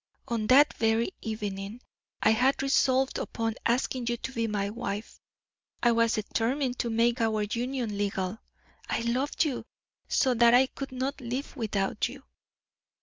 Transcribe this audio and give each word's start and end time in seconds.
On 0.27 0.47
that 0.47 0.73
very 0.73 1.13
evening 1.21 1.79
I 2.23 2.31
had 2.31 2.63
resolved 2.63 3.19
upon 3.19 3.53
asking 3.67 4.07
you 4.07 4.17
to 4.17 4.31
be 4.33 4.47
my 4.47 4.71
wife. 4.71 5.19
I 5.83 5.91
was 5.91 6.13
determined 6.15 6.79
to 6.79 6.89
make 6.89 7.21
our 7.21 7.43
union 7.43 7.95
legal. 7.99 8.39
I 8.89 9.01
loved 9.01 9.45
you 9.45 9.63
so 10.07 10.33
that 10.33 10.55
I 10.55 10.65
could 10.65 10.91
not 10.91 11.21
live 11.21 11.55
without 11.55 12.09
you." 12.09 12.23